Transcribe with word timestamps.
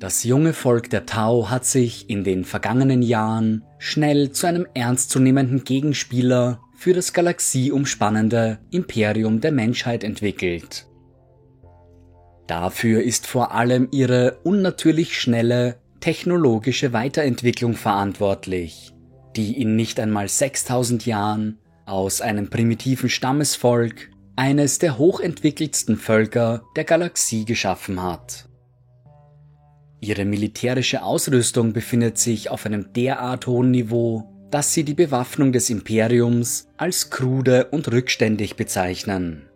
Das 0.00 0.24
junge 0.24 0.54
Volk 0.54 0.88
der 0.88 1.04
Tau 1.04 1.50
hat 1.50 1.66
sich 1.66 2.08
in 2.08 2.24
den 2.24 2.46
vergangenen 2.46 3.02
Jahren 3.02 3.64
schnell 3.78 4.32
zu 4.32 4.46
einem 4.46 4.66
ernstzunehmenden 4.72 5.62
Gegenspieler 5.62 6.62
für 6.74 6.94
das 6.94 7.12
galaxieumspannende 7.12 8.60
Imperium 8.70 9.42
der 9.42 9.52
Menschheit 9.52 10.02
entwickelt. 10.02 10.86
Dafür 12.46 13.02
ist 13.02 13.26
vor 13.26 13.52
allem 13.52 13.88
ihre 13.92 14.38
unnatürlich 14.42 15.20
schnelle 15.20 15.76
technologische 16.00 16.94
Weiterentwicklung 16.94 17.74
verantwortlich, 17.74 18.94
die 19.36 19.60
in 19.60 19.76
nicht 19.76 20.00
einmal 20.00 20.28
6000 20.28 21.04
Jahren 21.04 21.58
aus 21.84 22.22
einem 22.22 22.48
primitiven 22.48 23.10
Stammesvolk 23.10 24.10
eines 24.34 24.78
der 24.78 24.96
hochentwickeltsten 24.96 25.98
Völker 25.98 26.62
der 26.74 26.84
Galaxie 26.84 27.44
geschaffen 27.44 28.02
hat. 28.02 28.49
Ihre 30.00 30.24
militärische 30.24 31.02
Ausrüstung 31.02 31.72
befindet 31.72 32.16
sich 32.18 32.50
auf 32.50 32.64
einem 32.64 32.92
derart 32.94 33.46
hohen 33.46 33.70
Niveau, 33.70 34.24
dass 34.50 34.72
sie 34.72 34.82
die 34.82 34.94
Bewaffnung 34.94 35.52
des 35.52 35.70
Imperiums 35.70 36.68
als 36.76 37.10
krude 37.10 37.66
und 37.66 37.92
rückständig 37.92 38.56
bezeichnen. 38.56 39.46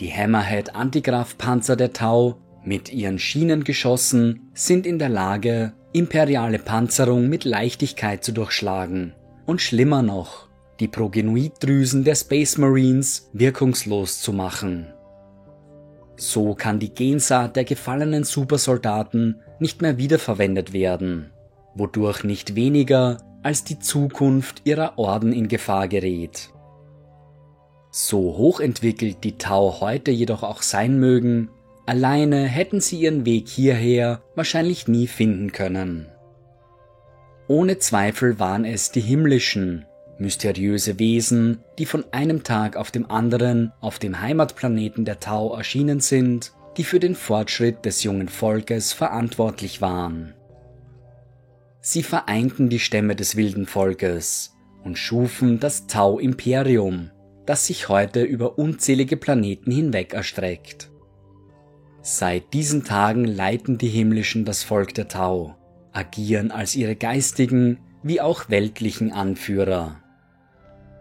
Die 0.00 0.12
Hammerhead 0.12 0.74
Antigraf-Panzer 0.74 1.76
der 1.76 1.92
Tau 1.92 2.38
mit 2.64 2.92
ihren 2.92 3.18
Schienengeschossen 3.18 4.48
sind 4.54 4.86
in 4.86 4.98
der 4.98 5.10
Lage, 5.10 5.74
imperiale 5.92 6.58
Panzerung 6.58 7.28
mit 7.28 7.44
Leichtigkeit 7.44 8.24
zu 8.24 8.32
durchschlagen 8.32 9.12
und 9.44 9.60
schlimmer 9.60 10.02
noch, 10.02 10.48
die 10.80 10.88
Progenoiddrüsen 10.88 12.04
der 12.04 12.14
Space 12.14 12.58
Marines 12.58 13.28
wirkungslos 13.32 14.20
zu 14.20 14.32
machen. 14.32 14.93
So 16.16 16.54
kann 16.54 16.78
die 16.78 16.94
Gensaat 16.94 17.56
der 17.56 17.64
gefallenen 17.64 18.24
Supersoldaten 18.24 19.40
nicht 19.58 19.82
mehr 19.82 19.98
wiederverwendet 19.98 20.72
werden, 20.72 21.30
wodurch 21.74 22.24
nicht 22.24 22.54
weniger 22.54 23.18
als 23.42 23.64
die 23.64 23.78
Zukunft 23.78 24.62
ihrer 24.64 24.98
Orden 24.98 25.32
in 25.32 25.48
Gefahr 25.48 25.88
gerät. 25.88 26.50
So 27.90 28.36
hochentwickelt 28.36 29.22
die 29.22 29.38
Tau 29.38 29.80
heute 29.80 30.10
jedoch 30.10 30.42
auch 30.42 30.62
sein 30.62 30.98
mögen, 30.98 31.50
alleine 31.86 32.44
hätten 32.44 32.80
sie 32.80 33.00
ihren 33.00 33.24
Weg 33.24 33.48
hierher 33.48 34.22
wahrscheinlich 34.34 34.88
nie 34.88 35.06
finden 35.06 35.52
können. 35.52 36.08
Ohne 37.46 37.78
Zweifel 37.78 38.38
waren 38.38 38.64
es 38.64 38.90
die 38.90 39.02
himmlischen, 39.02 39.84
Mysteriöse 40.18 40.98
Wesen, 40.98 41.60
die 41.78 41.86
von 41.86 42.04
einem 42.12 42.42
Tag 42.42 42.76
auf 42.76 42.90
dem 42.90 43.10
anderen 43.10 43.72
auf 43.80 43.98
dem 43.98 44.20
Heimatplaneten 44.20 45.04
der 45.04 45.20
Tau 45.20 45.54
erschienen 45.54 46.00
sind, 46.00 46.52
die 46.76 46.84
für 46.84 47.00
den 47.00 47.14
Fortschritt 47.14 47.84
des 47.84 48.02
jungen 48.02 48.28
Volkes 48.28 48.92
verantwortlich 48.92 49.80
waren. 49.80 50.34
Sie 51.80 52.02
vereinten 52.02 52.68
die 52.68 52.78
Stämme 52.78 53.14
des 53.14 53.36
wilden 53.36 53.66
Volkes 53.66 54.56
und 54.84 54.98
schufen 54.98 55.60
das 55.60 55.86
Tau-Imperium, 55.86 57.10
das 57.46 57.66
sich 57.66 57.88
heute 57.88 58.22
über 58.22 58.58
unzählige 58.58 59.16
Planeten 59.16 59.70
hinweg 59.70 60.14
erstreckt. 60.14 60.90
Seit 62.02 62.52
diesen 62.52 62.84
Tagen 62.84 63.24
leiten 63.24 63.78
die 63.78 63.88
Himmlischen 63.88 64.44
das 64.44 64.62
Volk 64.62 64.94
der 64.94 65.08
Tau, 65.08 65.56
agieren 65.92 66.50
als 66.50 66.76
ihre 66.76 66.96
geistigen 66.96 67.78
wie 68.02 68.20
auch 68.20 68.50
weltlichen 68.50 69.12
Anführer. 69.12 70.03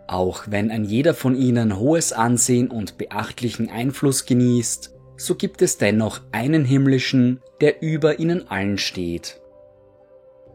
Auch 0.07 0.45
wenn 0.47 0.69
ein 0.69 0.83
jeder 0.83 1.13
von 1.13 1.35
ihnen 1.35 1.77
hohes 1.77 2.13
Ansehen 2.13 2.69
und 2.69 2.97
beachtlichen 2.97 3.69
Einfluss 3.69 4.25
genießt, 4.25 4.93
so 5.15 5.35
gibt 5.35 5.61
es 5.61 5.77
dennoch 5.77 6.21
einen 6.31 6.65
himmlischen, 6.65 7.39
der 7.61 7.81
über 7.81 8.19
ihnen 8.19 8.47
allen 8.49 8.77
steht. 8.77 9.39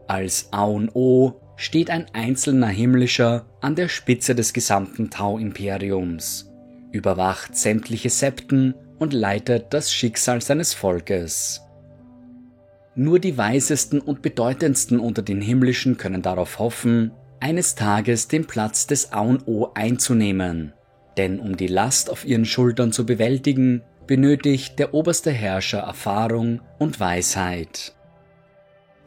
Als 0.07 0.49
Aun 0.51 0.89
O 0.93 1.33
steht 1.55 1.89
ein 1.89 2.05
einzelner 2.13 2.67
himmlischer 2.67 3.45
an 3.61 3.75
der 3.75 3.89
Spitze 3.89 4.35
des 4.35 4.53
gesamten 4.53 5.09
Tau-Imperiums, 5.09 6.51
überwacht 6.91 7.55
sämtliche 7.55 8.09
Septen 8.09 8.75
und 8.97 9.13
leitet 9.13 9.67
das 9.73 9.91
Schicksal 9.91 10.41
seines 10.41 10.73
Volkes. 10.73 11.61
Nur 12.95 13.19
die 13.19 13.37
weisesten 13.37 14.01
und 14.01 14.21
bedeutendsten 14.21 14.99
unter 14.99 15.21
den 15.21 15.41
Himmlischen 15.41 15.97
können 15.97 16.21
darauf 16.21 16.59
hoffen, 16.59 17.11
eines 17.39 17.75
Tages 17.75 18.27
den 18.27 18.47
Platz 18.47 18.87
des 18.87 19.13
Aun 19.13 19.41
O 19.45 19.67
einzunehmen. 19.73 20.73
Denn 21.17 21.39
um 21.39 21.57
die 21.57 21.67
Last 21.67 22.09
auf 22.09 22.25
ihren 22.25 22.45
Schultern 22.45 22.91
zu 22.91 23.05
bewältigen, 23.05 23.81
benötigt 24.07 24.79
der 24.79 24.93
oberste 24.93 25.31
Herrscher 25.31 25.79
Erfahrung 25.79 26.61
und 26.79 26.99
Weisheit. 26.99 27.93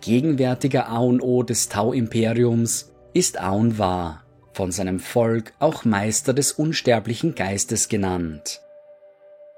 Gegenwärtiger 0.00 0.91
Aun 0.91 1.20
O 1.20 1.43
des 1.43 1.69
Tau-Imperiums 1.69 2.93
ist 3.15 3.41
Aun 3.41 3.78
Wa, 3.78 4.22
von 4.53 4.72
seinem 4.72 5.00
Volk 5.00 5.53
auch 5.59 5.84
Meister 5.84 6.34
des 6.34 6.53
unsterblichen 6.53 7.34
Geistes 7.34 7.88
genannt. 7.88 8.60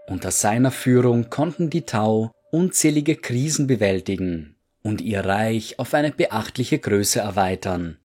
Unter 0.07 0.31
seiner 0.31 0.71
Führung 0.71 1.31
konnten 1.31 1.71
die 1.71 1.83
Tau 1.83 2.31
unzählige 2.51 3.17
Krisen 3.17 3.67
bewältigen 3.67 4.57
und 4.83 5.01
ihr 5.01 5.25
Reich 5.25 5.79
auf 5.79 5.95
eine 5.95 6.13
beachtliche 6.13 6.79
Größe 6.79 7.21
erweitern. 7.21 7.99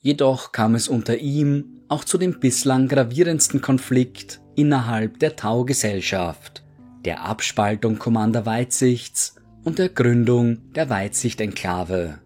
Jedoch 0.00 0.52
kam 0.52 0.76
es 0.76 0.86
unter 0.86 1.16
ihm 1.18 1.80
auch 1.88 2.04
zu 2.04 2.18
dem 2.18 2.38
bislang 2.38 2.86
gravierendsten 2.86 3.60
Konflikt 3.60 4.40
innerhalb 4.54 5.18
der 5.18 5.34
Tau-Gesellschaft, 5.34 6.64
der 7.04 7.24
Abspaltung 7.24 7.98
Commander 7.98 8.46
Weitsichts 8.46 9.34
und 9.64 9.78
der 9.78 9.88
Gründung 9.88 10.72
der 10.72 10.88
Weitsicht-Enklave. 10.88 12.20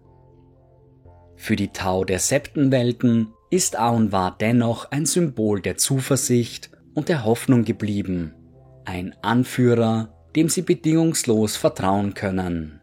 Für 1.37 1.57
die 1.57 1.69
Tau 1.69 2.05
der 2.05 2.19
Septenwelten 2.19 3.29
ist 3.51 3.79
Aunwar 3.79 4.37
dennoch 4.39 4.91
ein 4.91 5.07
Symbol 5.07 5.63
der 5.63 5.79
Zuversicht 5.79 6.71
und 6.95 7.09
der 7.09 7.25
Hoffnung 7.25 7.65
geblieben, 7.65 8.35
ein 8.85 9.15
Anführer, 9.23 10.13
dem 10.37 10.51
sie 10.51 10.63
bedingungslos 10.63 11.57
vertrauen 11.57 12.13
können. 12.13 12.82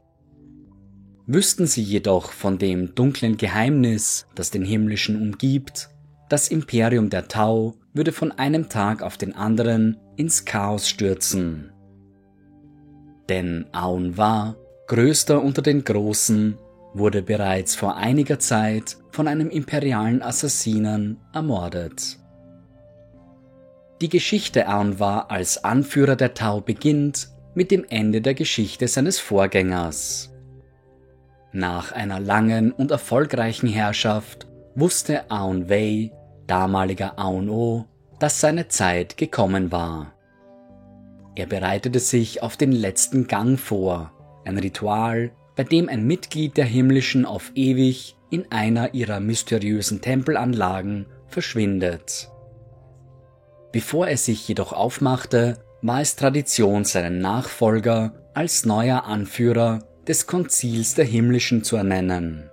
Wüssten 1.31 1.67
sie 1.67 1.83
jedoch 1.83 2.31
von 2.31 2.57
dem 2.57 2.95
dunklen 2.95 3.37
Geheimnis, 3.37 4.25
das 4.33 4.49
den 4.49 4.65
Himmlischen 4.65 5.15
umgibt, 5.21 5.91
das 6.27 6.47
Imperium 6.47 7.11
der 7.11 7.27
Tau 7.27 7.75
würde 7.93 8.11
von 8.11 8.31
einem 8.31 8.67
Tag 8.67 9.03
auf 9.03 9.15
den 9.15 9.35
anderen 9.35 9.97
ins 10.15 10.45
Chaos 10.45 10.89
stürzen. 10.89 11.71
Denn 13.29 13.67
Aun 13.73 14.17
war, 14.17 14.55
größter 14.87 15.39
unter 15.43 15.61
den 15.61 15.83
Großen, 15.83 16.57
wurde 16.95 17.21
bereits 17.21 17.75
vor 17.75 17.95
einiger 17.95 18.39
Zeit 18.39 18.97
von 19.11 19.27
einem 19.27 19.51
imperialen 19.51 20.23
Assassinen 20.23 21.19
ermordet. 21.31 22.17
Die 24.01 24.09
Geschichte 24.09 24.67
Aunwa 24.67 25.27
als 25.29 25.63
Anführer 25.63 26.15
der 26.15 26.33
Tau 26.33 26.59
beginnt 26.59 27.29
mit 27.53 27.69
dem 27.69 27.85
Ende 27.87 28.21
der 28.21 28.33
Geschichte 28.33 28.87
seines 28.87 29.19
Vorgängers. 29.19 30.31
Nach 31.51 31.91
einer 31.91 32.19
langen 32.19 32.71
und 32.71 32.91
erfolgreichen 32.91 33.67
Herrschaft 33.67 34.47
wusste 34.75 35.31
Aun 35.31 35.69
Wei, 35.69 36.11
damaliger 36.45 37.17
Aun 37.17 37.49
O, 37.49 37.85
dass 38.19 38.39
seine 38.39 38.67
Zeit 38.67 39.17
gekommen 39.17 39.71
war. 39.71 40.13
Er 41.35 41.47
bereitete 41.47 41.99
sich 41.99 42.43
auf 42.43 42.55
den 42.55 42.71
letzten 42.71 43.27
Gang 43.27 43.59
vor, 43.59 44.11
ein 44.45 44.57
Ritual, 44.57 45.31
bei 45.55 45.63
dem 45.63 45.89
ein 45.89 46.05
Mitglied 46.05 46.55
der 46.55 46.65
Himmlischen 46.65 47.25
auf 47.25 47.51
ewig 47.55 48.15
in 48.29 48.51
einer 48.51 48.93
ihrer 48.93 49.19
mysteriösen 49.19 50.01
Tempelanlagen 50.01 51.07
verschwindet. 51.27 52.29
Bevor 53.71 54.07
er 54.07 54.17
sich 54.17 54.47
jedoch 54.47 54.73
aufmachte, 54.73 55.63
war 55.81 56.01
es 56.01 56.15
Tradition, 56.15 56.85
seinen 56.85 57.19
Nachfolger 57.19 58.13
als 58.33 58.65
neuer 58.65 59.05
Anführer 59.05 59.79
des 60.09 60.25
Konzils 60.25 60.95
der 60.95 61.05
Himmlischen 61.05 61.63
zu 61.63 61.75
ernennen. 61.75 62.49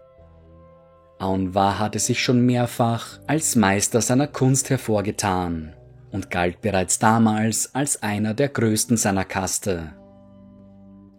Aunwa 1.19 1.79
hatte 1.79 1.99
sich 1.99 2.23
schon 2.23 2.45
mehrfach 2.45 3.19
als 3.27 3.57
Meister 3.57 4.03
seiner 4.03 4.27
Kunst 4.27 4.69
hervorgetan 4.69 5.73
und 6.13 6.31
galt 6.31 6.61
bereits 6.61 6.99
damals 6.99 7.75
als 7.75 8.03
einer 8.03 8.35
der 8.35 8.51
größten 8.51 8.99
seiner 8.99 9.25
Kaste. 9.25 9.95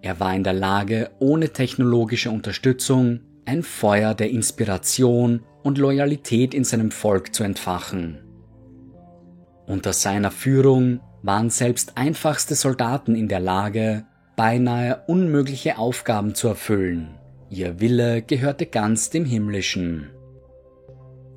Er 0.04 0.20
war 0.20 0.36
in 0.36 0.44
der 0.44 0.54
Lage, 0.54 1.10
ohne 1.18 1.50
technologische 1.50 2.30
Unterstützung 2.30 3.22
ein 3.46 3.64
Feuer 3.64 4.14
der 4.14 4.30
Inspiration 4.30 5.44
und 5.64 5.80
Loyalität 5.80 6.54
in 6.54 6.64
seinem 6.64 6.92
Volk 6.92 7.34
zu 7.34 7.44
entfachen. 7.44 8.20
Unter 9.66 9.92
seiner 9.92 10.30
Führung 10.30 11.00
waren 11.24 11.50
selbst 11.50 11.98
einfachste 11.98 12.54
Soldaten 12.54 13.16
in 13.16 13.28
der 13.28 13.40
Lage, 13.40 14.06
beinahe 14.38 15.02
unmögliche 15.08 15.80
Aufgaben 15.80 16.36
zu 16.36 16.48
erfüllen. 16.48 17.16
Ihr 17.50 17.82
Wille 17.82 18.22
gehörte 18.22 18.68
ganz 18.68 19.10
dem 19.10 19.26
Himmlischen. 19.26 20.12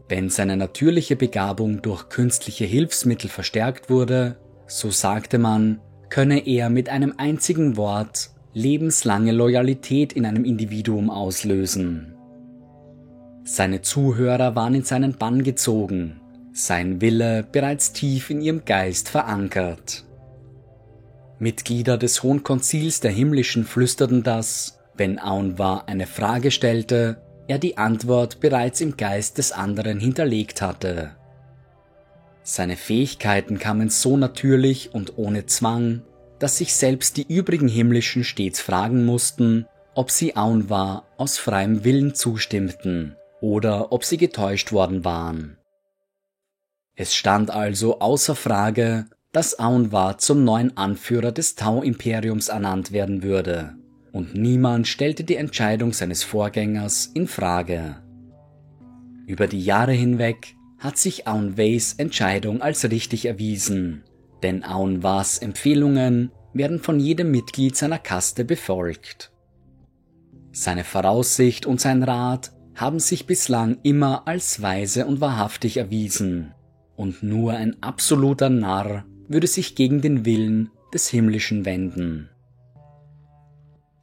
Wenn 0.08 0.28
seine 0.28 0.56
natürliche 0.56 1.16
Begabung 1.16 1.80
durch 1.82 2.10
künstliche 2.10 2.66
Hilfsmittel 2.66 3.30
verstärkt 3.30 3.88
wurde, 3.88 4.36
so 4.66 4.90
sagte 4.90 5.38
man, 5.38 5.80
könne 6.10 6.46
er 6.46 6.68
mit 6.68 6.90
einem 6.90 7.14
einzigen 7.16 7.78
Wort 7.78 8.30
lebenslange 8.52 9.32
Loyalität 9.32 10.12
in 10.12 10.26
einem 10.26 10.44
Individuum 10.44 11.08
auslösen. 11.08 12.14
Seine 13.44 13.80
Zuhörer 13.80 14.54
waren 14.56 14.74
in 14.74 14.82
seinen 14.82 15.14
Bann 15.14 15.42
gezogen, 15.42 16.20
sein 16.52 17.00
Wille 17.00 17.46
bereits 17.50 17.92
tief 17.94 18.28
in 18.28 18.42
ihrem 18.42 18.64
Geist 18.66 19.08
verankert. 19.08 20.04
Mitglieder 21.40 21.98
des 21.98 22.22
Hohen 22.22 22.42
Konzils 22.42 23.00
der 23.00 23.10
Himmlischen 23.10 23.64
flüsterten 23.64 24.22
das, 24.22 24.78
wenn 24.94 25.18
Aunwa 25.18 25.84
eine 25.86 26.06
Frage 26.06 26.50
stellte, 26.50 27.22
er 27.48 27.58
die 27.58 27.78
Antwort 27.78 28.40
bereits 28.40 28.80
im 28.80 28.96
Geist 28.96 29.38
des 29.38 29.50
anderen 29.50 29.98
hinterlegt 29.98 30.62
hatte. 30.62 31.16
Seine 32.42 32.76
Fähigkeiten 32.76 33.58
kamen 33.58 33.88
so 33.88 34.16
natürlich 34.16 34.94
und 34.94 35.18
ohne 35.18 35.46
Zwang, 35.46 36.02
dass 36.38 36.58
sich 36.58 36.74
selbst 36.74 37.16
die 37.16 37.26
übrigen 37.26 37.68
Himmlischen 37.68 38.22
stets 38.22 38.60
fragen 38.60 39.04
mussten, 39.04 39.66
ob 39.94 40.10
sie 40.10 40.36
Aunwa 40.36 41.04
aus 41.16 41.38
freiem 41.38 41.84
Willen 41.84 42.14
zustimmten 42.14 43.16
oder 43.40 43.92
ob 43.92 44.04
sie 44.04 44.16
getäuscht 44.16 44.72
worden 44.72 45.04
waren. 45.04 45.56
Es 46.94 47.14
stand 47.14 47.50
also 47.50 48.00
außer 48.00 48.36
Frage, 48.36 49.06
dass 49.32 49.60
Aunwa 49.60 50.18
zum 50.18 50.44
neuen 50.44 50.76
Anführer 50.76 51.30
des 51.30 51.54
Tau-Imperiums 51.54 52.48
ernannt 52.48 52.90
werden 52.90 53.22
würde, 53.22 53.76
und 54.12 54.34
niemand 54.34 54.88
stellte 54.88 55.22
die 55.22 55.36
Entscheidung 55.36 55.92
seines 55.92 56.24
Vorgängers 56.24 57.06
in 57.06 57.28
Frage. 57.28 58.02
Über 59.26 59.46
die 59.46 59.64
Jahre 59.64 59.92
hinweg 59.92 60.56
hat 60.78 60.98
sich 60.98 61.28
Aun 61.28 61.56
Weis 61.56 61.94
Entscheidung 61.94 62.60
als 62.60 62.90
richtig 62.90 63.26
erwiesen, 63.26 64.02
denn 64.42 64.64
Aun 64.64 65.04
Was 65.04 65.38
Empfehlungen 65.38 66.32
werden 66.52 66.80
von 66.80 66.98
jedem 66.98 67.30
Mitglied 67.30 67.76
seiner 67.76 67.98
Kaste 67.98 68.44
befolgt. 68.44 69.30
Seine 70.50 70.82
Voraussicht 70.82 71.66
und 71.66 71.80
sein 71.80 72.02
Rat 72.02 72.50
haben 72.74 72.98
sich 72.98 73.26
bislang 73.26 73.78
immer 73.84 74.26
als 74.26 74.60
weise 74.62 75.06
und 75.06 75.20
wahrhaftig 75.20 75.76
erwiesen, 75.76 76.52
und 76.96 77.22
nur 77.22 77.52
ein 77.52 77.80
absoluter 77.82 78.48
Narr 78.48 79.04
würde 79.30 79.46
sich 79.46 79.76
gegen 79.76 80.00
den 80.00 80.24
Willen 80.24 80.70
des 80.92 81.08
Himmlischen 81.08 81.64
wenden. 81.64 82.28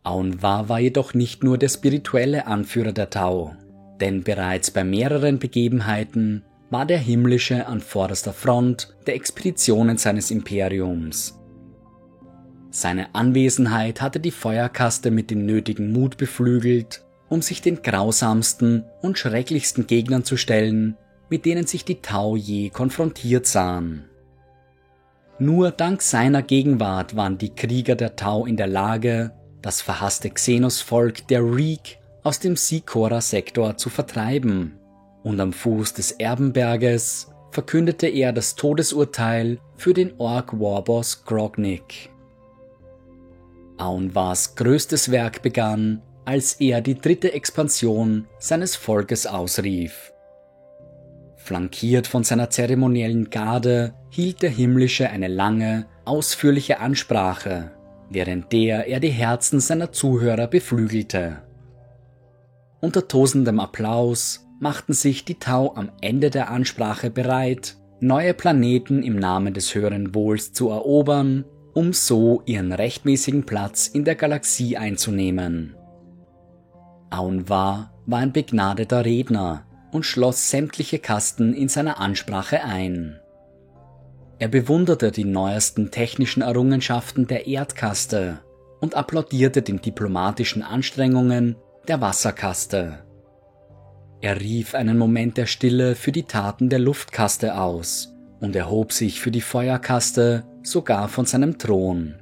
Aun 0.03 0.41
Wa 0.41 0.69
war 0.69 0.79
jedoch 0.79 1.13
nicht 1.13 1.44
nur 1.44 1.57
der 1.57 1.68
spirituelle 1.68 2.47
Anführer 2.47 2.94
der 2.94 3.09
Tau, 3.09 3.53
denn 4.00 4.24
bereits 4.24 4.71
bei 4.71 4.85
mehreren 4.85 5.38
Begebenheiten 5.38 6.44
war 6.69 6.85
der 6.85 6.97
Himmlische 6.97 7.68
an 7.68 7.81
vorderster 7.81 8.31
Front 8.31 8.95
der 9.06 9.15
Expeditionen 9.15 9.97
seines 9.97 10.31
Imperiums. 10.31 11.38
Seine 12.69 13.13
Anwesenheit 13.13 14.01
hatte 14.01 14.21
die 14.21 14.31
Feuerkaste 14.31 15.12
mit 15.12 15.30
dem 15.30 15.45
nötigen 15.45 15.91
Mut 15.91 16.15
beflügelt, 16.15 17.06
um 17.27 17.41
sich 17.41 17.62
den 17.62 17.81
grausamsten 17.81 18.85
und 19.01 19.18
schrecklichsten 19.18 19.88
Gegnern 19.88 20.23
zu 20.23 20.38
stellen, 20.38 20.95
mit 21.30 21.44
denen 21.44 21.68
sich 21.68 21.83
die 21.83 22.01
Tau 22.01 22.38
je 22.38 22.69
konfrontiert 22.69 23.45
sahen. 23.45 24.06
Nur 25.39 25.72
dank 25.72 26.01
seiner 26.01 26.42
Gegenwart 26.42 27.16
waren 27.16 27.38
die 27.38 27.54
Krieger 27.54 27.95
der 27.95 28.16
Tau 28.16 28.45
in 28.45 28.57
der 28.57 28.68
Lage, 28.68 29.31
das 29.62 29.81
verhasste 29.81 30.30
Xenos-Volk 30.30 31.28
der 31.28 31.44
Reek 31.44 32.00
aus 32.24 32.39
dem 32.39 32.56
Sikora-Sektor 32.56 33.78
zu 33.78 33.89
vertreiben 33.89 34.80
und 35.24 35.39
am 35.39 35.54
Fuß 35.54 35.94
des 35.94 36.12
Erbenberges 36.13 37.30
verkündete 37.51 38.07
er 38.07 38.34
das 38.34 38.56
Todesurteil 38.56 39.60
für 39.75 39.94
den 39.94 40.13
Ork-Warboss 40.18 41.24
Grognik. 41.25 42.10
Aunwas 43.78 44.56
größtes 44.56 45.12
Werk 45.12 45.42
begann, 45.44 46.01
als 46.25 46.54
er 46.54 46.81
die 46.81 46.95
dritte 46.95 47.33
Expansion 47.33 48.28
seines 48.40 48.75
Volkes 48.75 49.28
ausrief. 49.28 50.12
Flankiert 51.47 52.07
von 52.07 52.25
seiner 52.25 52.49
zeremoniellen 52.49 53.29
Garde 53.29 53.94
hielt 54.09 54.41
der 54.41 54.49
Himmlische 54.49 55.09
eine 55.09 55.29
lange, 55.29 55.85
ausführliche 56.03 56.81
Ansprache, 56.81 57.71
während 58.09 58.51
der 58.51 58.88
er 58.88 58.99
die 58.99 59.11
Herzen 59.11 59.61
seiner 59.61 59.94
Zuhörer 59.94 60.47
beflügelte. 60.47 61.44
Unter 62.81 63.07
tosendem 63.07 63.61
Applaus 63.61 64.45
machten 64.59 64.91
sich 64.91 65.23
die 65.23 65.39
Tau 65.39 65.73
am 65.73 65.89
Ende 66.01 66.31
der 66.31 66.51
Ansprache 66.51 67.09
bereit, 67.09 67.77
neue 68.01 68.33
Planeten 68.33 69.01
im 69.01 69.15
Namen 69.15 69.53
des 69.53 69.73
höheren 69.73 70.13
Wohls 70.13 70.51
zu 70.51 70.67
erobern, 70.67 71.45
um 71.73 71.94
so 71.94 72.41
ihren 72.45 72.73
rechtmäßigen 72.73 73.45
Platz 73.45 73.88
in 73.88 74.03
der 74.03 74.15
Galaxie 74.15 74.75
einzunehmen. 74.75 75.77
Aunwa 77.09 77.94
war 78.05 78.19
ein 78.19 78.33
begnadeter 78.33 79.05
Redner 79.05 79.67
und 79.92 80.06
schloss 80.06 80.50
sämtliche 80.50 81.00
Kasten 81.00 81.54
in 81.54 81.69
seiner 81.69 82.00
Ansprache 82.00 82.63
ein. 82.63 83.19
Er 84.39 84.48
bewunderte 84.48 85.12
die 85.12 85.24
neuesten 85.24 85.89
technischen 85.89 86.42
Errungenschaften 86.42 87.28
der 87.28 87.48
Erdkaste 87.48 88.39
und 88.80 88.95
applaudierte 88.95 89.62
den 89.62 89.81
diplomatischen 89.81 90.62
Anstrengungen 90.62 91.56
der 91.88 92.01
Wasserkaste. 92.01 93.00
Er 94.22 94.39
rief 94.39 94.75
einen 94.75 94.98
Moment 94.98 95.38
der 95.38 95.45
Stille 95.45 95.95
für 95.95 96.12
die 96.12 96.24
Taten 96.24 96.69
der 96.69 96.80
Luftkaste 96.80 97.60
aus 97.60 98.13
und 98.40 98.56
erhob 98.56 98.92
sich 98.92 99.19
für 99.19 99.31
die 99.31 99.42
Feuerkaste 99.42 100.44
sogar 100.63 101.07
von 101.07 101.25
seinem 101.25 101.57
Thron. 101.57 102.16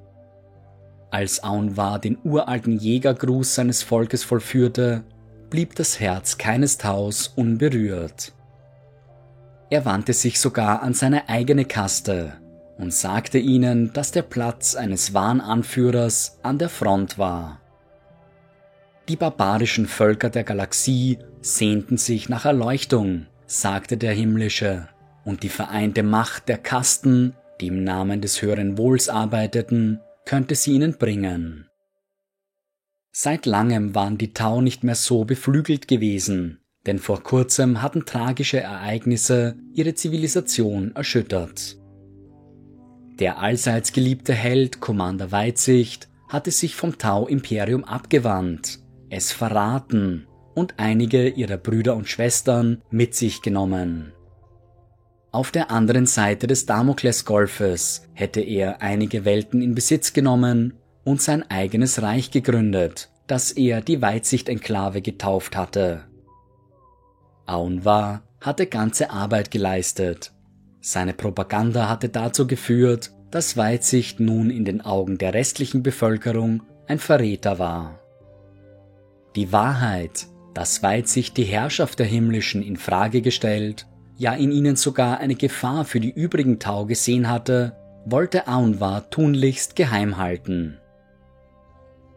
Als 1.09 1.43
Aunwa 1.43 1.97
den 1.97 2.17
uralten 2.23 2.77
Jägergruß 2.77 3.55
seines 3.55 3.83
Volkes 3.83 4.23
vollführte, 4.23 5.03
blieb 5.49 5.75
das 5.75 5.99
Herz 5.99 6.37
keines 6.37 6.77
Taus 6.77 7.27
unberührt. 7.35 8.33
Er 9.69 9.85
wandte 9.85 10.13
sich 10.13 10.39
sogar 10.39 10.83
an 10.83 10.93
seine 10.93 11.27
eigene 11.29 11.65
Kaste 11.65 12.33
und 12.77 12.93
sagte 12.93 13.37
ihnen, 13.37 13.93
dass 13.93 14.11
der 14.11 14.21
Platz 14.21 14.75
eines 14.75 15.13
wahren 15.13 15.41
Anführers 15.41 16.39
an 16.43 16.57
der 16.57 16.69
Front 16.69 17.17
war. 17.17 17.59
Die 19.07 19.15
barbarischen 19.15 19.85
Völker 19.85 20.29
der 20.29 20.43
Galaxie 20.43 21.19
sehnten 21.41 21.97
sich 21.97 22.27
nach 22.27 22.45
Erleuchtung, 22.45 23.27
sagte 23.45 23.97
der 23.97 24.13
Himmlische, 24.13 24.87
und 25.23 25.43
die 25.43 25.49
vereinte 25.49 26.03
Macht 26.03 26.49
der 26.49 26.57
Kasten, 26.57 27.35
die 27.61 27.67
im 27.67 27.83
Namen 27.83 28.21
des 28.21 28.41
höheren 28.41 28.77
Wohls 28.77 29.09
arbeiteten, 29.09 29.99
könnte 30.25 30.55
sie 30.55 30.73
ihnen 30.73 30.97
bringen. 30.97 31.69
Seit 33.17 33.45
langem 33.45 33.95
waren 33.95 34.17
die 34.17 34.33
Tau 34.33 34.59
nicht 34.59 34.83
mehr 34.83 34.93
so 34.93 35.23
beflügelt 35.23 35.87
gewesen, 35.87 36.59
denn 36.85 36.99
vor 36.99 37.23
kurzem 37.23 37.81
hatten 37.81 38.05
tragische 38.05 38.59
Ereignisse 38.59 39.55
ihre 39.73 39.93
Zivilisation 39.95 40.93
erschüttert. 40.97 41.77
Der 43.17 43.39
allseits 43.39 43.93
geliebte 43.93 44.33
Held 44.33 44.81
Commander 44.81 45.31
Weitsicht 45.31 46.09
hatte 46.27 46.51
sich 46.51 46.75
vom 46.75 46.97
Tau-Imperium 46.97 47.85
abgewandt 47.85 48.79
es 49.09 49.31
verraten 49.31 50.27
und 50.53 50.73
einige 50.75 51.29
ihrer 51.29 51.55
Brüder 51.55 51.95
und 51.95 52.09
Schwestern 52.09 52.81
mit 52.91 53.15
sich 53.15 53.41
genommen. 53.41 54.11
Auf 55.31 55.51
der 55.51 55.71
anderen 55.71 56.05
Seite 56.05 56.47
des 56.47 56.65
Damoklesgolfes 56.65 58.09
hätte 58.11 58.41
er 58.41 58.81
einige 58.81 59.23
Welten 59.23 59.61
in 59.61 59.73
Besitz 59.73 60.11
genommen 60.11 60.73
und 61.05 61.21
sein 61.21 61.49
eigenes 61.49 62.01
Reich 62.01 62.31
gegründet, 62.31 63.09
das 63.27 63.51
er 63.51 63.81
die 63.81 64.01
Weitsicht-Enklave 64.01 65.01
getauft 65.01 65.55
hatte. 65.55 66.05
Aunwa 67.45 68.21
hatte 68.41 68.67
ganze 68.67 69.09
Arbeit 69.09 69.51
geleistet. 69.51 70.31
Seine 70.81 71.13
Propaganda 71.13 71.89
hatte 71.89 72.09
dazu 72.09 72.45
geführt, 72.47 73.11
dass 73.31 73.57
Weitsicht 73.57 74.19
nun 74.19 74.49
in 74.49 74.65
den 74.65 74.81
Augen 74.81 75.17
der 75.17 75.33
restlichen 75.33 75.83
Bevölkerung 75.83 76.63
ein 76.87 76.99
Verräter 76.99 77.59
war. 77.59 77.99
Die 79.35 79.51
Wahrheit, 79.51 80.27
dass 80.53 80.83
Weitsicht 80.83 81.35
die 81.37 81.43
Herrschaft 81.43 81.99
der 81.99 82.05
Himmlischen 82.05 82.61
in 82.61 82.77
Frage 82.77 83.21
gestellt, 83.21 83.87
ja 84.17 84.33
in 84.33 84.51
ihnen 84.51 84.75
sogar 84.75 85.19
eine 85.19 85.35
Gefahr 85.35 85.85
für 85.85 85.99
die 85.99 86.11
übrigen 86.11 86.59
Tau 86.59 86.85
gesehen 86.85 87.29
hatte, 87.29 87.75
wollte 88.05 88.47
Aunwa 88.47 89.01
tunlichst 89.01 89.75
geheim 89.75 90.17
halten. 90.17 90.77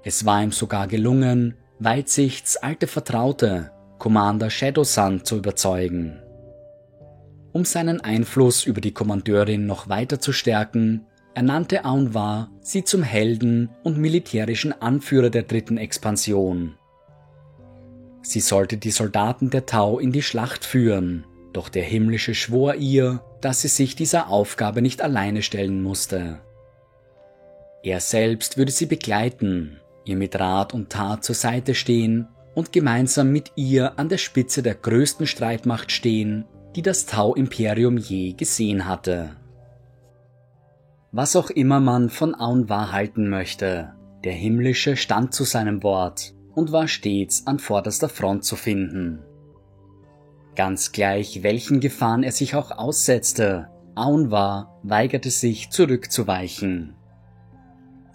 Es 0.04 0.24
war 0.24 0.42
ihm 0.42 0.52
sogar 0.52 0.86
gelungen, 0.86 1.54
Weitsichts 1.80 2.56
alte 2.56 2.86
Vertraute, 2.86 3.70
Commander 3.98 4.50
Shadowsun, 4.50 5.24
zu 5.24 5.36
überzeugen. 5.36 6.20
Um 7.52 7.64
seinen 7.64 8.00
Einfluss 8.00 8.66
über 8.66 8.80
die 8.80 8.92
Kommandeurin 8.92 9.66
noch 9.66 9.88
weiter 9.88 10.20
zu 10.20 10.32
stärken, 10.32 11.06
ernannte 11.34 11.84
Aunwa 11.84 12.50
sie 12.60 12.84
zum 12.84 13.02
Helden 13.02 13.70
und 13.84 13.96
militärischen 13.96 14.72
Anführer 14.80 15.30
der 15.30 15.44
dritten 15.44 15.78
Expansion. 15.78 16.76
Sie 18.22 18.40
sollte 18.40 18.76
die 18.76 18.90
Soldaten 18.90 19.50
der 19.50 19.66
Tau 19.66 19.98
in 19.98 20.12
die 20.12 20.22
Schlacht 20.22 20.64
führen, 20.64 21.24
doch 21.52 21.68
der 21.68 21.84
Himmlische 21.84 22.34
schwor 22.34 22.74
ihr, 22.74 23.22
dass 23.40 23.62
sie 23.62 23.68
sich 23.68 23.96
dieser 23.96 24.28
Aufgabe 24.28 24.82
nicht 24.82 25.00
alleine 25.00 25.42
stellen 25.42 25.82
musste. 25.82 26.40
Er 27.82 28.00
selbst 28.00 28.56
würde 28.56 28.72
sie 28.72 28.86
begleiten, 28.86 29.80
ihr 30.08 30.16
mit 30.16 30.38
Rat 30.38 30.74
und 30.74 30.90
Tat 30.90 31.24
zur 31.24 31.34
Seite 31.34 31.74
stehen 31.74 32.28
und 32.54 32.72
gemeinsam 32.72 33.30
mit 33.30 33.52
ihr 33.56 33.98
an 33.98 34.08
der 34.08 34.18
Spitze 34.18 34.62
der 34.62 34.74
größten 34.74 35.26
Streitmacht 35.26 35.92
stehen, 35.92 36.44
die 36.74 36.82
das 36.82 37.06
Tau-Imperium 37.06 37.96
je 37.96 38.32
gesehen 38.32 38.86
hatte. 38.86 39.36
Was 41.12 41.36
auch 41.36 41.50
immer 41.50 41.80
man 41.80 42.10
von 42.10 42.34
Aunwa 42.34 42.92
halten 42.92 43.28
möchte, 43.28 43.94
der 44.24 44.32
Himmlische 44.32 44.96
stand 44.96 45.32
zu 45.32 45.44
seinem 45.44 45.82
Wort 45.82 46.34
und 46.54 46.72
war 46.72 46.88
stets 46.88 47.46
an 47.46 47.58
vorderster 47.58 48.08
Front 48.08 48.44
zu 48.44 48.56
finden. 48.56 49.22
Ganz 50.56 50.90
gleich, 50.90 51.44
welchen 51.44 51.78
Gefahren 51.78 52.24
er 52.24 52.32
sich 52.32 52.56
auch 52.56 52.72
aussetzte, 52.72 53.68
Aunwa 53.94 54.78
weigerte 54.82 55.30
sich 55.30 55.70
zurückzuweichen. 55.70 56.97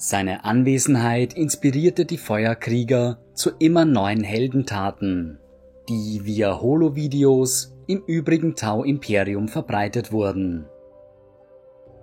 Seine 0.06 0.44
Anwesenheit 0.44 1.32
inspirierte 1.32 2.04
die 2.04 2.18
Feuerkrieger 2.18 3.20
zu 3.34 3.52
immer 3.60 3.86
neuen 3.86 4.22
Heldentaten, 4.22 5.40
die 5.88 6.26
via 6.26 6.60
Holo-Videos 6.60 7.74
im 7.88 8.04
übrigen 8.06 8.54
Tau-Imperium 8.54 9.48
verbreitet 9.48 10.12
wurden. 10.12 10.66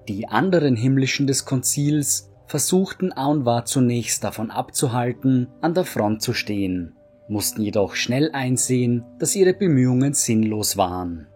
Die 0.08 0.26
anderen 0.26 0.76
Himmlischen 0.76 1.26
des 1.26 1.44
Konzils 1.44 2.30
versuchten 2.46 3.14
Aunwa 3.14 3.66
zunächst 3.66 4.24
davon 4.24 4.50
abzuhalten, 4.50 5.48
an 5.60 5.74
der 5.74 5.84
Front 5.84 6.22
zu 6.22 6.32
stehen, 6.32 6.94
mussten 7.28 7.60
jedoch 7.60 7.96
schnell 7.96 8.30
einsehen, 8.32 9.04
dass 9.18 9.36
ihre 9.36 9.52
Bemühungen 9.52 10.14
sinnlos 10.14 10.78
waren. 10.78 11.26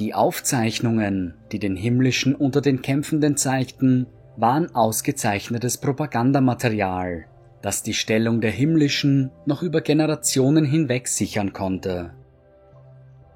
Die 0.00 0.12
Aufzeichnungen, 0.12 1.34
die 1.52 1.60
den 1.60 1.76
Himmlischen 1.76 2.34
unter 2.34 2.60
den 2.60 2.82
Kämpfenden 2.82 3.36
zeigten, 3.36 4.08
waren 4.40 4.74
ausgezeichnetes 4.74 5.78
Propagandamaterial, 5.78 7.26
das 7.62 7.82
die 7.82 7.94
Stellung 7.94 8.40
der 8.40 8.50
Himmlischen 8.50 9.30
noch 9.44 9.62
über 9.62 9.80
Generationen 9.80 10.64
hinweg 10.64 11.08
sichern 11.08 11.52
konnte. 11.52 12.14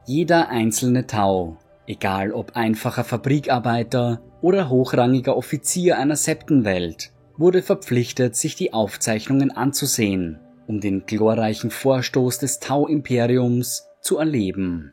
Jeder 0.07 0.49
einzelne 0.49 1.07
Tau, 1.07 1.59
egal 1.87 2.33
ob 2.33 2.57
einfacher 2.57 3.05
Fabrikarbeiter 3.05 4.23
oder 4.41 4.69
hochrangiger 4.69 5.37
Offizier 5.37 5.99
einer 5.99 6.17
Septenwelt, 6.17 7.13
wurde 7.37 7.63
verpflichtet, 7.63 8.37
sich 8.37 8.57
die 8.57 8.73
Aufzeichnungen 8.73 9.51
anzusehen, 9.51 10.39
um 10.67 10.81
den 10.81 11.05
glorreichen 11.07 11.71
Vorstoß 11.71 12.39
des 12.39 12.61
Tau-Imperiums 12.61 13.87
zu 14.01 14.19
erleben. 14.19 14.93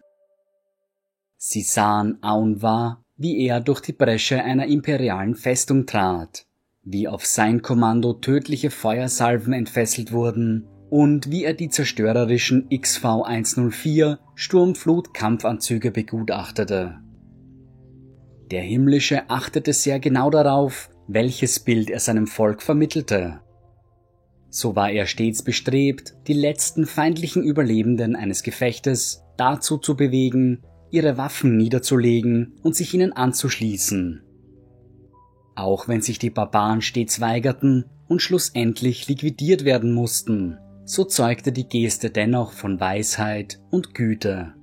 Sie 1.38 1.62
sahen 1.62 2.22
Aunwa, 2.22 3.04
wie 3.22 3.46
er 3.46 3.60
durch 3.60 3.82
die 3.82 3.94
Bresche 3.94 4.44
einer 4.44 4.66
imperialen 4.66 5.36
Festung 5.36 5.86
trat, 5.86 6.48
wie 6.84 7.08
auf 7.08 7.24
sein 7.26 7.62
Kommando 7.62 8.14
tödliche 8.14 8.72
Feuersalven 8.72 9.54
entfesselt 9.54 10.12
wurden 10.12 10.68
und 10.90 11.30
wie 11.30 11.44
er 11.44 11.54
die 11.54 11.70
zerstörerischen 11.70 12.68
XV-104 12.70 14.18
Sturmflut-Kampfanzüge 14.34 15.92
begutachtete. 15.92 17.00
Der 18.50 18.64
Himmlische 18.64 19.30
achtete 19.30 19.72
sehr 19.72 20.00
genau 20.00 20.32
darauf, 20.32 20.90
welches 21.08 21.60
Bild 21.60 21.92
er 21.92 22.00
seinem 22.00 22.26
Volk 22.26 22.64
vermittelte. 22.64 23.42
So 24.50 24.76
war 24.76 24.92
er 24.92 25.06
stets 25.06 25.44
bestrebt, 25.44 26.16
die 26.28 26.34
letzten 26.34 26.88
feindlichen 26.88 27.44
Überlebenden 27.44 28.16
eines 28.16 28.42
Gefechtes 28.42 29.24
dazu 29.38 29.78
zu 29.78 29.96
bewegen, 29.96 30.64
ihre 30.92 31.18
Waffen 31.18 31.58
niederzulegen 31.58 32.54
und 32.64 32.76
sich 32.76 32.94
ihnen 32.94 33.14
anzuschließen. 33.14 34.22
Auch 35.56 35.88
wenn 35.88 36.02
sich 36.02 36.20
die 36.20 36.30
Barbaren 36.30 36.82
stets 36.82 37.20
weigerten 37.20 37.86
und 38.08 38.22
schlussendlich 38.22 39.08
liquidiert 39.08 39.66
werden 39.66 39.94
mussten, 39.94 40.58
so 40.86 41.04
zeugte 41.04 41.52
die 41.52 41.68
Geste 41.68 42.10
dennoch 42.10 42.52
von 42.52 42.80
Weisheit 42.80 43.60
und 43.70 43.94
Güte. 43.94 44.54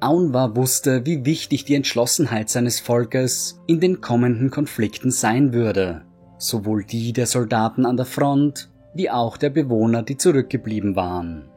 Aunwa 0.00 0.54
wusste, 0.54 1.06
wie 1.06 1.24
wichtig 1.24 1.64
die 1.64 1.74
Entschlossenheit 1.74 2.50
seines 2.50 2.78
Volkes 2.80 3.60
in 3.66 3.80
den 3.80 4.00
kommenden 4.00 4.50
Konflikten 4.50 5.10
sein 5.10 5.52
würde, 5.52 6.02
sowohl 6.38 6.84
die 6.84 7.12
der 7.12 7.26
Soldaten 7.26 7.86
an 7.86 7.96
der 7.96 8.06
Front 8.06 8.70
wie 8.94 9.10
auch 9.10 9.36
der 9.36 9.50
Bewohner, 9.50 10.02
die 10.02 10.16
zurückgeblieben 10.16 10.94
waren. 10.94 11.48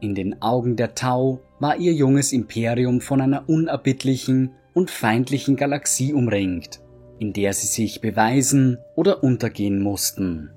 In 0.00 0.14
den 0.14 0.42
Augen 0.42 0.76
der 0.76 0.94
Tau 0.94 1.40
war 1.64 1.78
ihr 1.78 1.94
junges 1.94 2.34
Imperium 2.34 3.00
von 3.00 3.22
einer 3.22 3.48
unerbittlichen 3.48 4.50
und 4.74 4.90
feindlichen 4.90 5.56
Galaxie 5.56 6.12
umringt, 6.12 6.82
in 7.18 7.32
der 7.32 7.54
sie 7.54 7.68
sich 7.68 8.02
beweisen 8.02 8.76
oder 8.96 9.24
untergehen 9.24 9.82
mussten. 9.82 10.50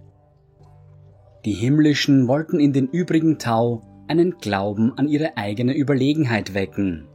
Die 1.46 1.54
Himmlischen 1.54 2.28
wollten 2.28 2.60
in 2.60 2.74
den 2.74 2.90
übrigen 2.90 3.40
Tau 3.40 3.84
einen 4.10 4.38
Glauben 4.40 4.98
an 4.98 5.08
ihre 5.08 5.38
eigene 5.38 5.78
Überlegenheit 5.78 6.54
wecken. 6.54 7.08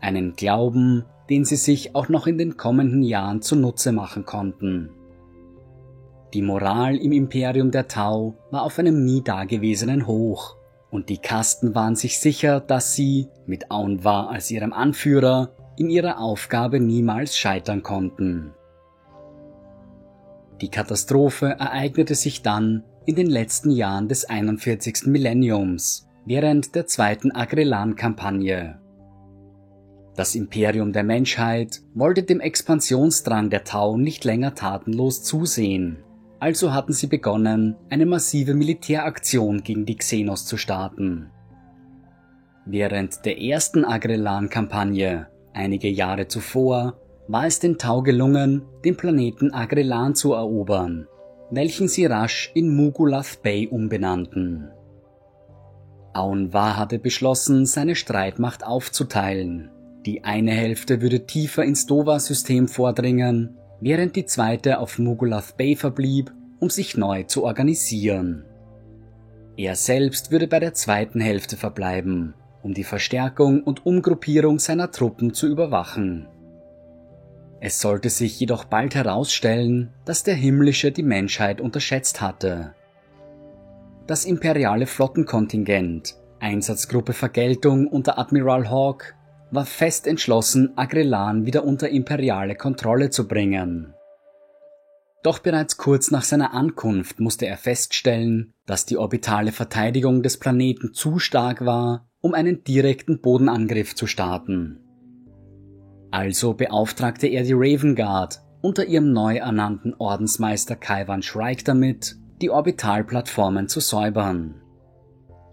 Einen 0.00 0.34
Glauben, 0.34 1.04
den 1.30 1.44
sie 1.44 1.54
sich 1.54 1.94
auch 1.94 2.08
noch 2.08 2.26
in 2.26 2.38
den 2.38 2.56
kommenden 2.56 3.04
Jahren 3.04 3.42
zunutze 3.42 3.92
machen 3.92 4.24
konnten. 4.24 4.90
Die 6.34 6.42
Moral 6.42 6.96
im 6.96 7.12
Imperium 7.12 7.70
der 7.70 7.86
Tau 7.86 8.34
war 8.50 8.64
auf 8.64 8.76
einem 8.80 9.04
nie 9.04 9.22
dagewesenen 9.22 10.08
Hoch, 10.08 10.55
und 10.90 11.08
die 11.08 11.18
Kasten 11.18 11.74
waren 11.74 11.96
sich 11.96 12.18
sicher, 12.18 12.60
dass 12.60 12.94
sie, 12.94 13.28
mit 13.46 13.70
Aunwa 13.70 14.26
als 14.26 14.50
ihrem 14.50 14.72
Anführer, 14.72 15.50
in 15.76 15.90
ihrer 15.90 16.20
Aufgabe 16.20 16.80
niemals 16.80 17.36
scheitern 17.36 17.82
konnten. 17.82 18.52
Die 20.60 20.70
Katastrophe 20.70 21.56
ereignete 21.58 22.14
sich 22.14 22.42
dann, 22.42 22.82
in 23.04 23.14
den 23.14 23.28
letzten 23.28 23.70
Jahren 23.70 24.08
des 24.08 24.24
41. 24.24 25.06
Millenniums, 25.06 26.08
während 26.24 26.74
der 26.74 26.86
zweiten 26.86 27.30
Agrellan-Kampagne. 27.30 28.80
Das 30.16 30.34
Imperium 30.34 30.92
der 30.92 31.04
Menschheit 31.04 31.82
wollte 31.94 32.22
dem 32.22 32.40
Expansionsdrang 32.40 33.50
der 33.50 33.64
Tau 33.64 33.98
nicht 33.98 34.24
länger 34.24 34.54
tatenlos 34.54 35.22
zusehen, 35.22 35.98
also 36.38 36.72
hatten 36.72 36.92
sie 36.92 37.06
begonnen, 37.06 37.76
eine 37.90 38.06
massive 38.06 38.54
Militäraktion 38.54 39.62
gegen 39.62 39.86
die 39.86 39.96
Xenos 39.96 40.46
zu 40.46 40.56
starten. 40.56 41.30
Während 42.64 43.24
der 43.24 43.40
ersten 43.40 43.84
Agrellan-Kampagne, 43.84 45.28
einige 45.52 45.88
Jahre 45.88 46.28
zuvor, 46.28 47.00
war 47.28 47.46
es 47.46 47.58
den 47.58 47.78
Tau 47.78 48.02
gelungen, 48.02 48.62
den 48.84 48.96
Planeten 48.96 49.52
Agrellan 49.52 50.14
zu 50.14 50.32
erobern 50.32 51.06
welchen 51.50 51.88
sie 51.88 52.06
rasch 52.06 52.50
in 52.54 52.74
Mugulath 52.74 53.42
Bay 53.42 53.68
umbenannten. 53.68 54.68
Aunwa 56.12 56.76
hatte 56.76 56.98
beschlossen, 56.98 57.66
seine 57.66 57.94
Streitmacht 57.94 58.64
aufzuteilen. 58.64 59.70
Die 60.06 60.24
eine 60.24 60.52
Hälfte 60.52 61.02
würde 61.02 61.26
tiefer 61.26 61.64
ins 61.64 61.86
Dova-System 61.86 62.68
vordringen, 62.68 63.58
während 63.80 64.16
die 64.16 64.26
zweite 64.26 64.78
auf 64.78 64.98
Mugulath 64.98 65.56
Bay 65.56 65.76
verblieb, 65.76 66.32
um 66.60 66.70
sich 66.70 66.96
neu 66.96 67.24
zu 67.24 67.44
organisieren. 67.44 68.44
Er 69.56 69.74
selbst 69.74 70.30
würde 70.30 70.48
bei 70.48 70.60
der 70.60 70.74
zweiten 70.74 71.20
Hälfte 71.20 71.56
verbleiben, 71.56 72.34
um 72.62 72.74
die 72.74 72.84
Verstärkung 72.84 73.62
und 73.62 73.86
Umgruppierung 73.86 74.58
seiner 74.58 74.90
Truppen 74.90 75.32
zu 75.32 75.46
überwachen. 75.46 76.28
Es 77.60 77.80
sollte 77.80 78.10
sich 78.10 78.38
jedoch 78.38 78.64
bald 78.64 78.94
herausstellen, 78.94 79.90
dass 80.04 80.22
der 80.22 80.34
Himmlische 80.34 80.92
die 80.92 81.02
Menschheit 81.02 81.60
unterschätzt 81.60 82.20
hatte. 82.20 82.74
Das 84.06 84.24
imperiale 84.24 84.86
Flottenkontingent, 84.86 86.16
Einsatzgruppe 86.38 87.12
Vergeltung 87.12 87.88
unter 87.88 88.18
Admiral 88.18 88.70
Hawk, 88.70 89.15
war 89.50 89.66
fest 89.66 90.06
entschlossen, 90.06 90.76
Agrellan 90.76 91.46
wieder 91.46 91.64
unter 91.64 91.88
imperiale 91.88 92.56
Kontrolle 92.56 93.10
zu 93.10 93.28
bringen. 93.28 93.94
Doch 95.22 95.38
bereits 95.40 95.76
kurz 95.76 96.10
nach 96.10 96.22
seiner 96.22 96.54
Ankunft 96.54 97.20
musste 97.20 97.46
er 97.46 97.56
feststellen, 97.56 98.52
dass 98.64 98.86
die 98.86 98.96
orbitale 98.96 99.52
Verteidigung 99.52 100.22
des 100.22 100.38
Planeten 100.38 100.94
zu 100.94 101.18
stark 101.18 101.64
war, 101.64 102.08
um 102.20 102.34
einen 102.34 102.62
direkten 102.64 103.20
Bodenangriff 103.20 103.94
zu 103.94 104.06
starten. 104.06 104.80
Also 106.10 106.54
beauftragte 106.54 107.26
er 107.26 107.42
die 107.42 107.54
Raven 107.54 107.96
Guard 107.96 108.40
unter 108.62 108.84
ihrem 108.84 109.12
neu 109.12 109.36
ernannten 109.36 109.94
Ordensmeister 109.94 110.76
Kaiwan 110.76 111.22
Shrike 111.22 111.64
damit, 111.64 112.16
die 112.40 112.50
Orbitalplattformen 112.50 113.68
zu 113.68 113.80
säubern. 113.80 114.60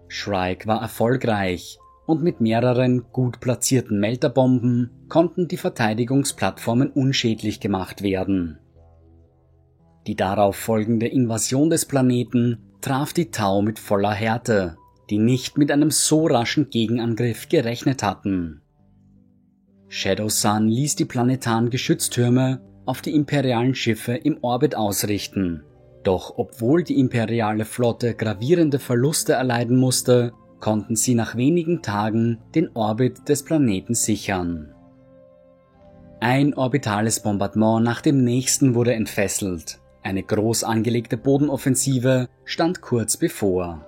Shrike 0.08 0.66
war 0.66 0.82
erfolgreich 0.82 1.78
und 2.06 2.22
mit 2.22 2.40
mehreren 2.40 3.04
gut 3.12 3.40
platzierten 3.40 3.98
Melterbomben 3.98 4.90
konnten 5.08 5.48
die 5.48 5.56
Verteidigungsplattformen 5.56 6.90
unschädlich 6.90 7.60
gemacht 7.60 8.02
werden. 8.02 8.58
Die 10.06 10.16
darauf 10.16 10.56
folgende 10.56 11.06
Invasion 11.06 11.70
des 11.70 11.86
Planeten 11.86 12.58
traf 12.82 13.14
die 13.14 13.30
Tau 13.30 13.62
mit 13.62 13.78
voller 13.78 14.12
Härte, 14.12 14.76
die 15.08 15.18
nicht 15.18 15.56
mit 15.56 15.70
einem 15.70 15.90
so 15.90 16.26
raschen 16.26 16.68
Gegenangriff 16.68 17.48
gerechnet 17.48 18.02
hatten. 18.02 18.60
Shadow 19.88 20.28
Sun 20.28 20.68
ließ 20.68 20.96
die 20.96 21.04
planetaren 21.04 21.70
Geschütztürme 21.70 22.60
auf 22.84 23.00
die 23.00 23.14
imperialen 23.14 23.74
Schiffe 23.74 24.14
im 24.14 24.38
Orbit 24.42 24.74
ausrichten, 24.74 25.62
Doch 26.02 26.34
obwohl 26.36 26.84
die 26.84 27.00
imperiale 27.00 27.64
Flotte 27.64 28.14
gravierende 28.14 28.78
Verluste 28.78 29.32
erleiden 29.32 29.76
musste, 29.78 30.32
konnten 30.64 30.96
sie 30.96 31.14
nach 31.14 31.36
wenigen 31.36 31.82
Tagen 31.82 32.38
den 32.54 32.70
Orbit 32.72 33.28
des 33.28 33.42
Planeten 33.42 33.94
sichern. 33.94 34.74
Ein 36.20 36.54
orbitales 36.54 37.20
Bombardement 37.20 37.84
nach 37.84 38.00
dem 38.00 38.24
nächsten 38.24 38.74
wurde 38.74 38.94
entfesselt. 38.94 39.82
Eine 40.02 40.22
groß 40.22 40.64
angelegte 40.64 41.18
Bodenoffensive 41.18 42.30
stand 42.46 42.80
kurz 42.80 43.18
bevor. 43.18 43.84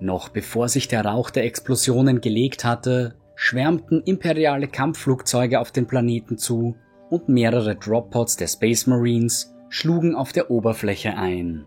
Noch 0.00 0.30
bevor 0.30 0.68
sich 0.68 0.88
der 0.88 1.04
Rauch 1.04 1.30
der 1.30 1.44
Explosionen 1.44 2.20
gelegt 2.20 2.64
hatte, 2.64 3.14
schwärmten 3.36 4.02
imperiale 4.02 4.66
Kampfflugzeuge 4.66 5.60
auf 5.60 5.70
den 5.70 5.86
Planeten 5.86 6.38
zu 6.38 6.74
und 7.08 7.28
mehrere 7.28 7.76
Droppods 7.76 8.36
der 8.36 8.48
Space 8.48 8.88
Marines 8.88 9.54
schlugen 9.68 10.16
auf 10.16 10.32
der 10.32 10.50
Oberfläche 10.50 11.16
ein. 11.16 11.66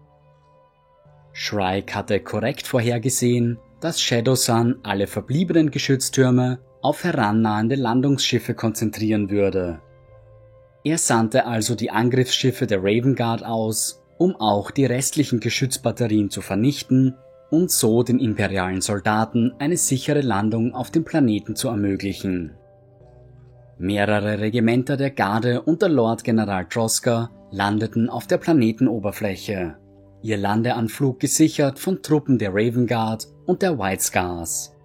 Shrike 1.32 1.96
hatte 1.96 2.20
korrekt 2.20 2.68
vorhergesehen, 2.68 3.58
dass 3.86 4.02
Shadowsun 4.02 4.80
alle 4.82 5.06
verbliebenen 5.06 5.70
Geschütztürme 5.70 6.58
auf 6.82 7.04
herannahende 7.04 7.76
Landungsschiffe 7.76 8.56
konzentrieren 8.56 9.30
würde. 9.30 9.80
Er 10.84 10.98
sandte 10.98 11.46
also 11.46 11.76
die 11.76 11.92
Angriffsschiffe 11.92 12.66
der 12.66 12.80
Raven 12.80 13.14
Guard 13.14 13.46
aus, 13.46 14.04
um 14.18 14.36
auch 14.38 14.72
die 14.72 14.88
restlichen 14.88 15.40
Geschützbatterien 15.40 16.32
zu 16.32 16.42
vernichten 16.42 17.16
und 17.52 17.70
so 17.70 18.02
den 18.02 18.18
imperialen 18.18 18.82
Soldaten 18.82 19.54
eine 19.60 19.78
sichere 19.78 20.22
Landung 20.22 20.74
auf 20.74 20.90
dem 20.90 21.06
Planeten 21.06 21.56
zu 21.56 21.68
ermöglichen. 21.68 22.56
Mehrere 23.78 24.40
Regimenter 24.40 24.98
der 24.98 25.12
Garde 25.12 25.62
unter 25.62 25.90
Lord 25.90 26.24
General 26.24 26.66
Troska 26.66 27.30
landeten 27.52 28.10
auf 28.10 28.26
der 28.26 28.40
Planetenoberfläche, 28.40 29.76
ihr 30.26 30.38
Landeanflug 30.38 31.20
gesichert 31.20 31.78
von 31.78 32.02
Truppen 32.02 32.40
der 32.40 32.50
Raven 32.52 32.88
Guard 32.88 33.28
und 33.46 33.62
der 33.62 33.78
White 33.78 34.02
Scars. 34.02 34.76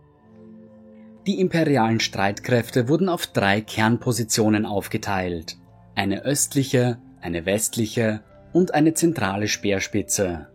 Die 1.26 1.40
imperialen 1.40 1.98
Streitkräfte 1.98 2.88
wurden 2.88 3.08
auf 3.08 3.26
drei 3.26 3.62
Kernpositionen 3.62 4.66
aufgeteilt, 4.66 5.56
eine 5.94 6.24
östliche, 6.24 6.98
eine 7.22 7.46
westliche 7.46 8.22
und 8.52 8.74
eine 8.74 8.92
zentrale 8.92 9.48
Speerspitze. 9.48 10.48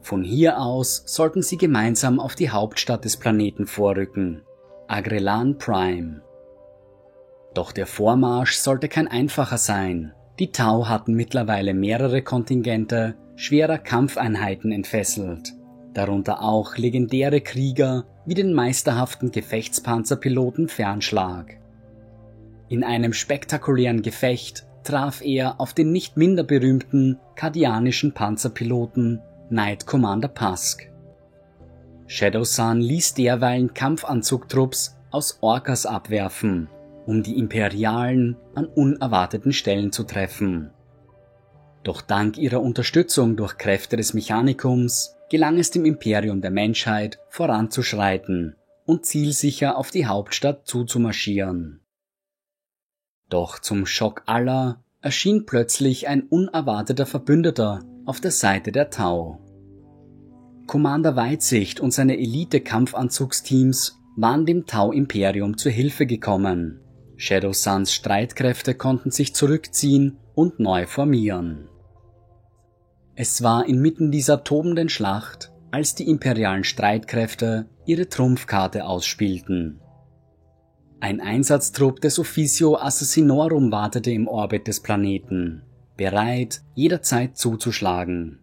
Von 0.00 0.24
hier 0.24 0.60
aus 0.60 1.04
sollten 1.06 1.42
sie 1.42 1.56
gemeinsam 1.56 2.18
auf 2.18 2.34
die 2.34 2.50
Hauptstadt 2.50 3.04
des 3.04 3.16
Planeten 3.16 3.68
vorrücken, 3.68 4.42
Agrelan 4.88 5.56
Prime. 5.56 6.22
Doch 7.54 7.70
der 7.70 7.86
Vormarsch 7.86 8.56
sollte 8.56 8.88
kein 8.88 9.06
einfacher 9.06 9.58
sein. 9.58 10.14
Die 10.40 10.50
Tau 10.50 10.88
hatten 10.88 11.14
mittlerweile 11.14 11.74
mehrere 11.74 12.22
Kontingente 12.22 13.14
schwerer 13.38 13.78
Kampfeinheiten 13.78 14.72
entfesselt, 14.72 15.54
darunter 15.94 16.42
auch 16.42 16.76
legendäre 16.76 17.40
Krieger 17.40 18.04
wie 18.26 18.34
den 18.34 18.52
meisterhaften 18.52 19.30
Gefechtspanzerpiloten 19.30 20.68
Fernschlag. 20.68 21.56
In 22.68 22.82
einem 22.82 23.12
spektakulären 23.12 24.02
Gefecht 24.02 24.66
traf 24.82 25.22
er 25.22 25.60
auf 25.60 25.72
den 25.72 25.92
nicht 25.92 26.16
minder 26.16 26.42
berühmten 26.42 27.20
kardianischen 27.36 28.12
Panzerpiloten 28.12 29.20
Knight 29.48 29.86
Commander 29.86 30.28
Pusk. 30.28 30.90
Shadow 32.08 32.42
Sun 32.42 32.80
ließ 32.80 33.14
derweilen 33.14 33.72
Kampfanzugtrupps 33.72 34.96
aus 35.12 35.38
Orcas 35.42 35.86
abwerfen, 35.86 36.68
um 37.06 37.22
die 37.22 37.38
Imperialen 37.38 38.36
an 38.56 38.66
unerwarteten 38.66 39.52
Stellen 39.52 39.92
zu 39.92 40.02
treffen. 40.02 40.72
Doch 41.84 42.02
dank 42.02 42.38
ihrer 42.38 42.60
Unterstützung 42.60 43.36
durch 43.36 43.56
Kräfte 43.56 43.96
des 43.96 44.14
Mechanikums 44.14 45.14
gelang 45.30 45.58
es 45.58 45.70
dem 45.70 45.84
Imperium 45.84 46.40
der 46.40 46.50
Menschheit 46.50 47.18
voranzuschreiten 47.28 48.56
und 48.84 49.04
zielsicher 49.04 49.76
auf 49.76 49.90
die 49.90 50.06
Hauptstadt 50.06 50.66
zuzumarschieren. 50.66 51.80
Doch 53.28 53.58
zum 53.58 53.84
Schock 53.84 54.22
aller 54.26 54.82
erschien 55.02 55.44
plötzlich 55.44 56.08
ein 56.08 56.22
unerwarteter 56.22 57.06
Verbündeter 57.06 57.84
auf 58.06 58.20
der 58.20 58.30
Seite 58.30 58.72
der 58.72 58.90
Tau. 58.90 59.38
Commander 60.66 61.16
Weitsicht 61.16 61.80
und 61.80 61.92
seine 61.92 62.18
Elite-Kampfanzugsteams 62.18 63.98
waren 64.16 64.46
dem 64.46 64.66
Tau-Imperium 64.66 65.56
zur 65.56 65.72
Hilfe 65.72 66.06
gekommen. 66.06 66.80
Shadow 67.18 67.52
Suns 67.52 67.92
Streitkräfte 67.92 68.74
konnten 68.74 69.10
sich 69.10 69.34
zurückziehen 69.34 70.18
und 70.34 70.60
neu 70.60 70.86
formieren. 70.86 71.68
Es 73.16 73.42
war 73.42 73.66
inmitten 73.66 74.12
dieser 74.12 74.44
tobenden 74.44 74.88
Schlacht, 74.88 75.52
als 75.72 75.96
die 75.96 76.08
imperialen 76.08 76.62
Streitkräfte 76.62 77.66
ihre 77.84 78.08
Trumpfkarte 78.08 78.84
ausspielten. 78.84 79.80
Ein 81.00 81.20
Einsatztrupp 81.20 82.00
des 82.00 82.20
Officio 82.20 82.76
Assassinorum 82.76 83.72
wartete 83.72 84.12
im 84.12 84.28
Orbit 84.28 84.68
des 84.68 84.80
Planeten 84.80 85.62
bereit, 85.96 86.62
jederzeit 86.76 87.36
zuzuschlagen. 87.36 88.38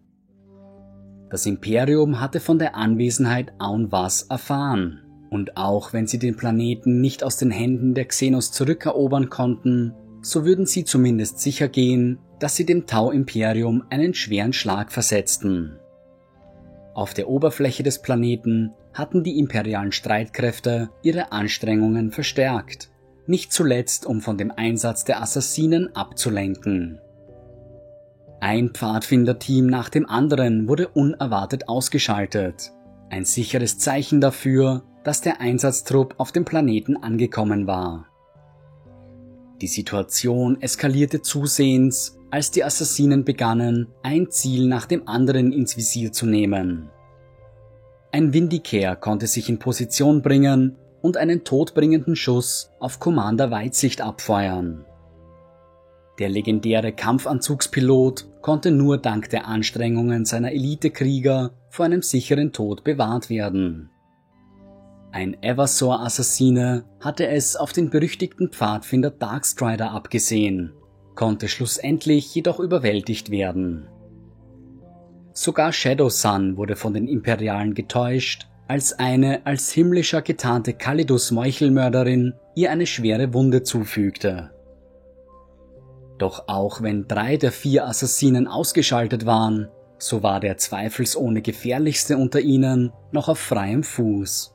Das 1.30 1.46
Imperium 1.46 2.20
hatte 2.20 2.42
von 2.42 2.60
der 2.60 2.76
Anwesenheit 2.76 3.54
Aun 3.58 3.94
Was 3.94 4.24
erfahren, 4.24 5.05
und 5.30 5.58
auch 5.58 5.94
wenn 5.94 6.08
sie 6.08 6.20
den 6.20 6.36
Planeten 6.36 7.02
nicht 7.02 7.24
aus 7.24 7.38
den 7.38 7.52
Händen 7.52 7.94
der 7.94 8.06
Xenos 8.06 8.52
zurückerobern 8.52 9.30
konnten, 9.30 9.94
so 10.22 10.46
würden 10.46 10.66
sie 10.66 10.86
zumindest 10.86 11.40
sicher 11.40 11.68
gehen, 11.68 12.20
dass 12.40 12.56
sie 12.56 12.66
dem 12.66 12.88
Tau-Imperium 12.88 13.84
einen 13.90 14.14
schweren 14.14 14.54
Schlag 14.54 14.92
versetzten. 14.92 15.80
Auf 16.94 17.14
der 17.14 17.30
Oberfläche 17.30 17.84
des 17.84 18.02
Planeten 18.02 18.72
hatten 18.94 19.24
die 19.24 19.38
imperialen 19.38 19.92
Streitkräfte 19.92 20.90
ihre 21.02 21.32
Anstrengungen 21.32 22.12
verstärkt, 22.12 22.90
nicht 23.28 23.52
zuletzt 23.52 24.06
um 24.06 24.22
von 24.22 24.38
dem 24.38 24.52
Einsatz 24.52 25.04
der 25.04 25.22
Assassinen 25.22 25.96
abzulenken. 25.96 27.00
Ein 28.40 28.70
Pfadfinderteam 28.70 29.68
nach 29.68 29.90
dem 29.90 30.08
anderen 30.08 30.68
wurde 30.68 30.88
unerwartet 30.88 31.68
ausgeschaltet. 31.68 32.72
Ein 33.10 33.26
sicheres 33.26 33.78
Zeichen 33.78 34.22
dafür, 34.22 34.84
dass 35.06 35.22
der 35.22 35.40
Einsatztrupp 35.40 36.16
auf 36.18 36.34
dem 36.34 36.44
Planeten 36.44 36.98
angekommen 36.98 37.68
war. 37.68 38.08
Die 39.62 39.68
Situation 39.68 40.60
eskalierte 40.62 41.22
zusehends, 41.22 42.20
als 42.32 42.52
die 42.52 42.66
Assassinen 42.66 43.24
begannen, 43.24 43.88
ein 44.04 44.30
Ziel 44.30 44.68
nach 44.68 44.86
dem 44.86 45.08
anderen 45.08 45.54
ins 45.54 45.78
Visier 45.78 46.12
zu 46.12 46.26
nehmen. 46.26 46.90
Ein 48.12 48.34
Vindicair 48.34 48.98
konnte 48.98 49.28
sich 49.28 49.48
in 49.48 49.60
Position 49.60 50.22
bringen 50.22 50.76
und 51.02 51.18
einen 51.18 51.44
todbringenden 51.44 52.16
Schuss 52.16 52.72
auf 52.80 53.00
Commander 53.00 53.52
Weitsicht 53.52 54.02
abfeuern. 54.02 54.86
Der 56.20 56.30
legendäre 56.30 56.94
Kampfanzugspilot 56.94 58.28
konnte 58.42 58.72
nur 58.72 58.98
dank 58.98 59.30
der 59.30 59.48
Anstrengungen 59.48 60.26
seiner 60.26 60.52
Elitekrieger 60.52 61.52
vor 61.70 61.86
einem 61.86 62.02
sicheren 62.02 62.54
Tod 62.54 62.84
bewahrt 62.84 63.30
werden. 63.30 63.92
Ein 65.16 65.42
Eversor-Assassine 65.42 66.84
hatte 67.00 67.26
es 67.30 67.56
auf 67.56 67.72
den 67.72 67.90
berüchtigten 67.90 68.50
Pfadfinder 68.50 69.12
Darkstrider 69.12 69.92
abgesehen, 69.92 70.74
konnte 71.16 71.48
schlussendlich 71.48 72.36
jedoch 72.36 72.60
überwältigt 72.60 73.32
werden. 73.32 73.88
Sogar 75.32 75.72
Shadow 75.72 76.10
Sun 76.10 76.58
wurde 76.58 76.76
von 76.76 76.94
den 76.94 77.08
Imperialen 77.08 77.74
getäuscht, 77.76 78.50
als 78.68 79.00
eine 79.00 79.46
als 79.46 79.72
himmlischer 79.72 80.22
getarnte 80.22 80.74
Kalidus 80.74 81.32
Meuchelmörderin 81.32 82.34
ihr 82.54 82.70
eine 82.72 82.86
schwere 82.86 83.34
Wunde 83.34 83.64
zufügte. 83.64 84.52
Doch 86.18 86.50
auch 86.50 86.82
wenn 86.82 87.08
drei 87.08 87.38
der 87.38 87.54
vier 87.54 87.88
Assassinen 87.88 88.50
ausgeschaltet 88.50 89.26
waren, 89.26 89.70
so 89.98 90.24
war 90.24 90.42
der 90.42 90.58
zweifelsohne 90.58 91.42
gefährlichste 91.42 92.18
unter 92.18 92.42
ihnen 92.42 92.92
noch 93.14 93.30
auf 93.30 93.40
freiem 93.40 93.82
Fuß. 93.82 94.55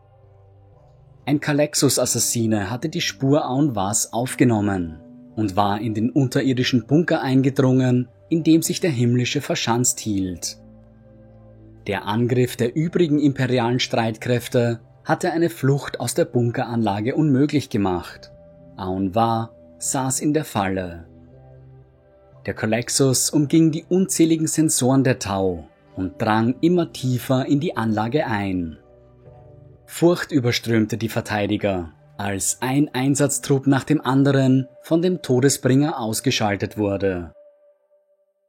Ein 1.27 1.41
Kalexus-Assassine 1.41 2.71
hatte 2.71 2.89
die 2.89 3.01
Spur 3.01 3.47
Aun 3.49 3.77
Was 3.77 4.13
aufgenommen 4.13 5.01
und 5.37 5.55
war 5.57 5.81
in 5.81 5.95
den 5.95 6.11
unterirdischen 6.11 6.87
Bunker 6.87 7.23
eingedrungen, 7.23 8.09
in 8.29 8.43
dem 8.43 8.63
sich 8.63 8.81
der 8.81 8.91
Himmlische 8.91 9.41
verschanzt 9.41 10.01
hielt. 10.01 10.59
Der 11.87 12.07
Angriff 12.07 12.57
der 12.57 12.75
übrigen 12.75 13.21
imperialen 13.21 13.81
Streitkräfte 13.81 14.81
hatte 15.05 15.33
eine 15.33 15.51
Flucht 15.51 16.01
aus 16.01 16.15
der 16.15 16.25
Bunkeranlage 16.25 17.15
unmöglich 17.15 17.71
gemacht. 17.71 18.33
Aun 18.77 19.15
Wa 19.15 19.51
saß 19.79 20.21
in 20.21 20.35
der 20.35 20.45
Falle. 20.45 21.07
Der 22.47 22.55
Colexus 22.55 23.31
umging 23.31 23.71
die 23.71 23.85
unzähligen 23.89 24.47
Sensoren 24.47 25.05
der 25.05 25.19
Tau 25.19 25.69
und 25.97 26.21
drang 26.21 26.55
immer 26.61 26.93
tiefer 26.93 27.47
in 27.47 27.61
die 27.61 27.77
Anlage 27.77 28.27
ein. 28.27 28.79
Furcht 30.01 30.33
überströmte 30.33 30.97
die 30.97 31.11
Verteidiger, 31.11 31.93
als 32.17 32.63
ein 32.63 32.89
Einsatztrupp 32.95 33.67
nach 33.67 33.85
dem 33.85 34.01
anderen 34.01 34.67
von 34.81 35.03
dem 35.03 35.21
Todesbringer 35.21 36.01
ausgeschaltet 36.01 36.79
wurde. 36.79 37.35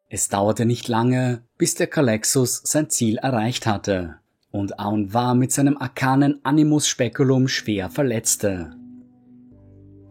Es 0.07 0.29
dauerte 0.29 0.65
nicht 0.65 0.87
lange, 0.87 1.43
bis 1.57 1.75
der 1.75 1.87
Kalexus 1.87 2.61
sein 2.63 2.89
Ziel 2.89 3.17
erreicht 3.17 3.67
hatte 3.67 4.15
und 4.51 4.79
Aun 4.79 5.13
war 5.13 5.35
mit 5.35 5.51
seinem 5.51 5.77
arkanen 5.77 6.39
Animus 6.43 6.87
Speculum 6.87 7.49
schwer 7.49 7.89
verletzte. 7.89 8.73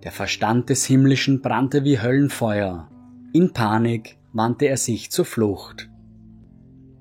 Der 0.05 0.13
Verstand 0.13 0.69
des 0.69 0.85
Himmlischen 0.85 1.41
brannte 1.41 1.85
wie 1.85 2.03
Höllenfeuer. 2.03 2.91
In 3.33 3.55
Panik 3.55 4.19
wandte 4.35 4.67
er 4.67 4.77
sich 4.77 5.11
zur 5.11 5.25
Flucht. 5.25 5.89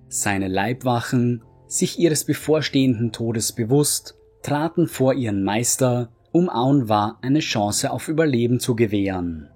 Seine 0.08 0.48
Leibwachen, 0.48 1.44
sich 1.68 2.00
ihres 2.00 2.24
bevorstehenden 2.24 3.12
Todes 3.12 3.52
bewusst, 3.52 4.16
traten 4.42 4.88
vor 4.88 5.14
ihren 5.14 5.44
Meister, 5.44 6.10
um 6.32 6.50
Aunwa 6.50 7.18
eine 7.22 7.40
Chance 7.40 7.92
auf 7.92 8.08
Überleben 8.08 8.60
zu 8.60 8.76
gewähren. 8.76 9.50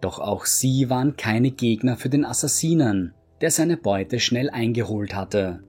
Doch 0.00 0.18
auch 0.20 0.44
sie 0.44 0.90
waren 0.90 1.16
keine 1.16 1.50
Gegner 1.50 1.96
für 1.96 2.08
den 2.08 2.24
Assassinen, 2.24 3.14
der 3.40 3.50
seine 3.50 3.76
Beute 3.76 4.20
schnell 4.20 4.50
eingeholt 4.50 5.14
hatte. 5.14 5.64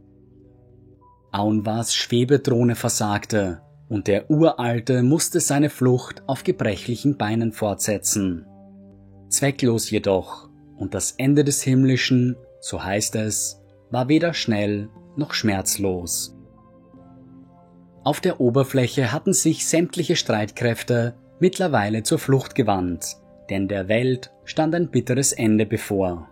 Aunwas 1.31 1.93
Schwebedrohne 1.93 2.75
versagte 2.75 3.61
und 3.87 4.07
der 4.07 4.29
Uralte 4.29 5.01
musste 5.01 5.39
seine 5.39 5.69
Flucht 5.69 6.23
auf 6.27 6.43
gebrechlichen 6.43 7.17
Beinen 7.17 7.51
fortsetzen. 7.51 8.45
Zwecklos 9.29 9.89
jedoch, 9.89 10.49
und 10.77 10.93
das 10.93 11.11
Ende 11.17 11.43
des 11.43 11.61
Himmlischen, 11.61 12.35
so 12.61 12.83
heißt 12.83 13.15
es, 13.15 13.61
war 13.91 14.07
weder 14.07 14.33
schnell 14.33 14.89
noch 15.15 15.33
schmerzlos. 15.33 16.38
Auf 18.03 18.21
der 18.21 18.39
Oberfläche 18.39 19.11
hatten 19.11 19.33
sich 19.33 19.67
sämtliche 19.67 20.15
Streitkräfte 20.15 21.15
mittlerweile 21.39 22.03
zur 22.03 22.19
Flucht 22.19 22.55
gewandt, 22.55 23.17
denn 23.49 23.67
der 23.67 23.87
Welt 23.87 24.31
stand 24.45 24.73
ein 24.75 24.89
bitteres 24.89 25.33
Ende 25.33 25.65
bevor. 25.65 26.29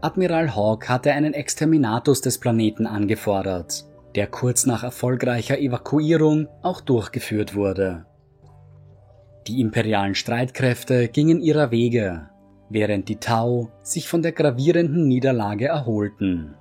Admiral 0.00 0.56
Hawk 0.56 0.88
hatte 0.88 1.12
einen 1.12 1.34
Exterminatus 1.34 2.20
des 2.20 2.38
Planeten 2.38 2.86
angefordert, 2.86 3.84
der 4.14 4.26
kurz 4.26 4.66
nach 4.66 4.82
erfolgreicher 4.82 5.58
Evakuierung 5.58 6.48
auch 6.62 6.80
durchgeführt 6.80 7.54
wurde. 7.54 8.06
Die 9.46 9.60
imperialen 9.60 10.14
Streitkräfte 10.14 11.08
gingen 11.08 11.40
ihrer 11.40 11.70
Wege, 11.70 12.28
während 12.68 13.08
die 13.08 13.16
Tau 13.16 13.70
sich 13.82 14.08
von 14.08 14.22
der 14.22 14.32
gravierenden 14.32 15.06
Niederlage 15.06 15.66
erholten. 15.66 16.54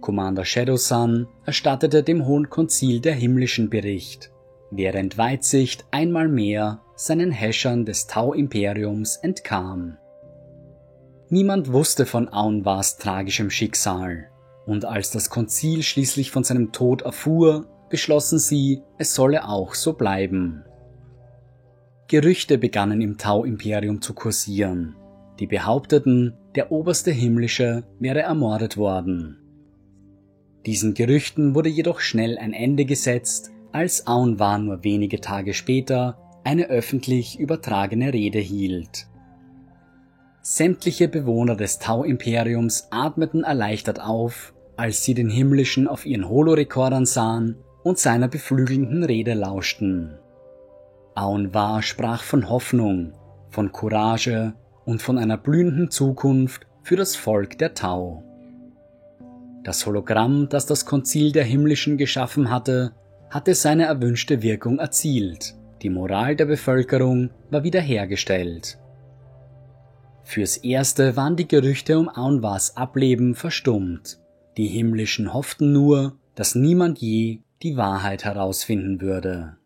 Commander 0.00 0.44
Shadowsun 0.44 1.28
erstattete 1.44 2.02
dem 2.02 2.26
Hohen 2.26 2.48
Konzil 2.50 3.00
der 3.00 3.14
himmlischen 3.14 3.70
Bericht, 3.70 4.30
während 4.70 5.18
Weitsicht 5.18 5.84
einmal 5.90 6.28
mehr 6.28 6.80
seinen 6.96 7.30
Häschern 7.30 7.84
des 7.84 8.06
Tau-Imperiums 8.06 9.16
entkam. 9.16 9.96
Niemand 11.28 11.72
wusste 11.72 12.06
von 12.06 12.28
Aunwas 12.32 12.98
tragischem 12.98 13.50
Schicksal, 13.50 14.28
und 14.66 14.84
als 14.84 15.10
das 15.10 15.30
Konzil 15.30 15.82
schließlich 15.82 16.30
von 16.30 16.44
seinem 16.44 16.72
Tod 16.72 17.02
erfuhr, 17.02 17.66
beschlossen 17.88 18.38
sie, 18.38 18.82
es 18.98 19.14
solle 19.14 19.48
auch 19.48 19.74
so 19.74 19.92
bleiben. 19.94 20.64
Gerüchte 22.08 22.58
begannen 22.58 23.00
im 23.00 23.18
Tau-Imperium 23.18 24.02
zu 24.02 24.14
kursieren, 24.14 24.96
die 25.38 25.46
behaupteten, 25.46 26.34
der 26.54 26.72
oberste 26.72 27.12
Himmlische 27.12 27.84
wäre 27.98 28.20
ermordet 28.20 28.76
worden. 28.76 29.39
Diesen 30.66 30.94
Gerüchten 30.94 31.54
wurde 31.54 31.68
jedoch 31.68 32.00
schnell 32.00 32.38
ein 32.38 32.52
Ende 32.52 32.84
gesetzt, 32.84 33.50
als 33.72 34.06
Aunwa 34.06 34.58
nur 34.58 34.84
wenige 34.84 35.20
Tage 35.20 35.54
später 35.54 36.18
eine 36.44 36.66
öffentlich 36.66 37.38
übertragene 37.38 38.12
Rede 38.12 38.38
hielt. 38.38 39.06
Sämtliche 40.42 41.08
Bewohner 41.08 41.54
des 41.54 41.78
Tau-Imperiums 41.78 42.88
atmeten 42.90 43.44
erleichtert 43.44 44.00
auf, 44.00 44.54
als 44.76 45.04
sie 45.04 45.14
den 45.14 45.28
Himmlischen 45.28 45.86
auf 45.86 46.06
ihren 46.06 46.28
Holorekordern 46.28 47.04
sahen 47.04 47.56
und 47.82 47.98
seiner 47.98 48.28
beflügelnden 48.28 49.04
Rede 49.04 49.34
lauschten. 49.34 50.18
Aunwa 51.14 51.82
sprach 51.82 52.22
von 52.22 52.48
Hoffnung, 52.48 53.12
von 53.50 53.72
Courage 53.72 54.54
und 54.84 55.02
von 55.02 55.18
einer 55.18 55.36
blühenden 55.36 55.90
Zukunft 55.90 56.66
für 56.82 56.96
das 56.96 57.16
Volk 57.16 57.58
der 57.58 57.74
Tau. 57.74 58.22
Das 59.62 59.84
Hologramm, 59.86 60.48
das 60.48 60.66
das 60.66 60.86
Konzil 60.86 61.32
der 61.32 61.44
Himmlischen 61.44 61.98
geschaffen 61.98 62.50
hatte, 62.50 62.92
hatte 63.30 63.54
seine 63.54 63.84
erwünschte 63.84 64.42
Wirkung 64.42 64.78
erzielt. 64.78 65.54
Die 65.82 65.90
Moral 65.90 66.36
der 66.36 66.46
Bevölkerung 66.46 67.30
war 67.50 67.62
wiederhergestellt. 67.62 68.78
Fürs 70.22 70.58
Erste 70.58 71.16
waren 71.16 71.36
die 71.36 71.48
Gerüchte 71.48 71.98
um 71.98 72.08
Aunwas 72.08 72.76
Ableben 72.76 73.34
verstummt. 73.34 74.18
Die 74.56 74.68
Himmlischen 74.68 75.32
hofften 75.32 75.72
nur, 75.72 76.18
dass 76.34 76.54
niemand 76.54 76.98
je 76.98 77.40
die 77.62 77.76
Wahrheit 77.76 78.24
herausfinden 78.24 79.00
würde. 79.00 79.56